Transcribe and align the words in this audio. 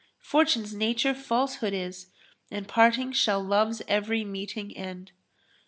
Fortune's 0.23 0.73
nature 0.73 1.13
falsehood 1.13 1.73
is, 1.73 2.07
* 2.29 2.51
And 2.51 2.67
parting 2.67 3.11
shall 3.11 3.39
love's 3.43 3.83
every 3.87 4.25
meeting 4.25 4.75
end." 4.75 5.11